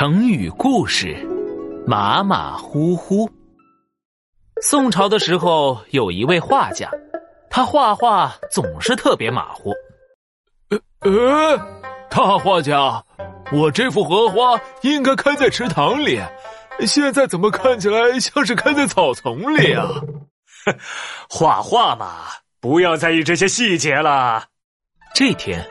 [0.00, 1.14] 成语故事：
[1.86, 3.30] 马马虎虎。
[4.62, 6.90] 宋朝的时候，有一位画家，
[7.50, 9.74] 他画画总是特别马虎。
[10.70, 11.58] 呃呃，
[12.08, 13.04] 大画家，
[13.52, 16.18] 我这幅荷花应该开在池塘里，
[16.86, 19.86] 现在怎么看起来像是开在草丛里啊？
[21.28, 22.20] 画画嘛，
[22.58, 24.44] 不要在意这些细节了。
[25.12, 25.62] 这天，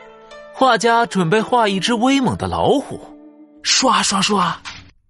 [0.54, 3.09] 画家准备画一只威猛的老虎，
[3.62, 4.60] 刷刷刷，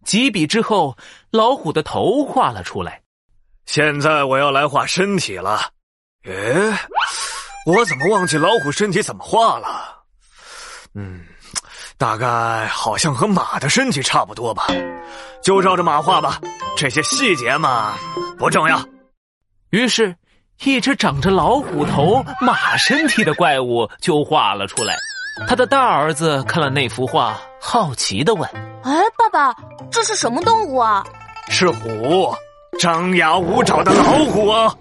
[0.05, 0.97] 几笔之后，
[1.31, 3.01] 老虎的头画了出来。
[3.67, 5.71] 现在我要来画身体了。
[6.25, 6.73] 诶，
[7.67, 10.03] 我怎么忘记老虎身体怎么画了？
[10.95, 11.25] 嗯，
[11.97, 14.67] 大概好像和马的身体差不多吧，
[15.43, 16.41] 就照着马画吧。
[16.77, 17.95] 这些细节嘛，
[18.39, 18.85] 不重要。
[19.71, 20.17] 于是，
[20.65, 24.97] 一只长着老虎头、马身体的怪物就画了出来。
[25.47, 28.49] 他的大儿子看了那幅画，好奇的问
[28.83, 29.55] ：“哎，爸爸，
[29.91, 31.05] 这是什么动物啊
[31.49, 32.35] ？”“是虎，
[32.79, 34.75] 张牙舞爪的老虎啊！”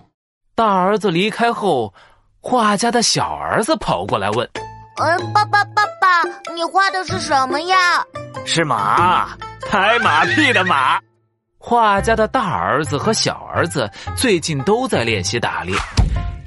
[0.56, 1.94] 大儿子离开后，
[2.42, 4.50] 画家的小儿子跑过来问
[4.98, 8.04] ：“呃，爸爸，爸爸，你画的是什么呀
[8.46, 9.38] ？”“是马，
[9.70, 11.00] 拍马屁的马。”
[11.62, 15.76] 画家的大儿子和小儿子最近都在练习打猎。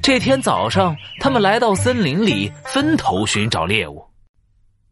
[0.02, 4.02] 这天早上，他们来到森林里，分头寻找猎物。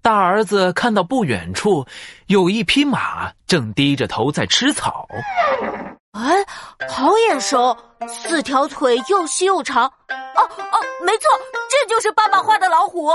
[0.02, 1.86] 大儿子看到不远处
[2.26, 5.06] 有一匹马正低着头在吃草。
[6.12, 6.34] 哎，
[6.88, 7.76] 好眼熟，
[8.08, 9.84] 四条腿又细又长。
[9.84, 11.28] 哦哦，没错，
[11.70, 13.10] 这就是爸爸画的老虎。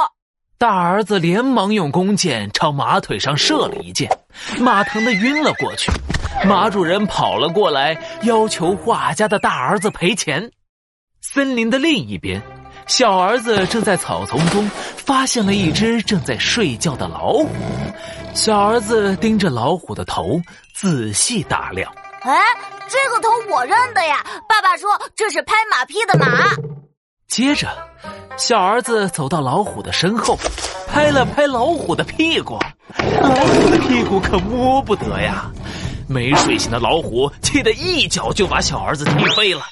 [0.57, 4.09] 大儿子连忙用弓箭朝马腿上射了一箭，
[4.59, 5.91] 马疼得晕了过去。
[6.45, 10.51] 马主人跑了过来，要求画家的大儿子赔钱。
[11.21, 12.41] 森林的另一边，
[12.87, 17.49] 小儿子正在草丛中发现了一只正在睡觉的老虎。
[18.33, 20.39] 小儿子盯着老虎的头
[20.73, 21.91] 仔细打量。
[22.21, 22.39] 哎，
[22.87, 24.23] 这个头我认得呀！
[24.47, 26.51] 爸爸说这是拍马屁的马。
[27.27, 27.67] 接着，
[28.37, 30.37] 小儿子走到老虎的身后，
[30.87, 32.59] 拍了拍老虎的屁股。
[33.21, 35.51] 老虎的屁股可摸不得呀！
[36.07, 39.63] 没睡醒的老虎气得一脚就把小儿子踢飞了。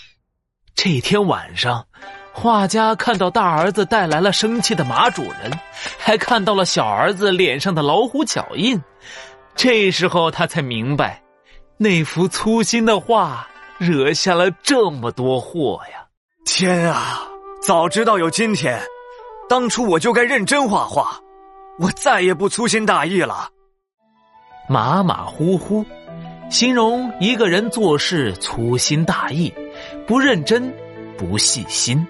[0.75, 1.85] 这天晚上，
[2.33, 5.51] 画家看到大儿子带来了生气的马主人，
[5.97, 8.81] 还看到了小儿子脸上的老虎脚印。
[9.55, 11.21] 这时候他才明白，
[11.77, 16.05] 那幅粗心的画惹下了这么多祸呀！
[16.43, 17.21] 天啊，
[17.61, 18.81] 早知道有今天，
[19.47, 21.19] 当初我就该认真画画，
[21.79, 23.47] 我再也不粗心大意了。
[24.67, 25.85] 马马虎虎。
[26.49, 29.51] 形容一个人做事粗心大意，
[30.05, 30.71] 不认真，
[31.17, 32.05] 不细心。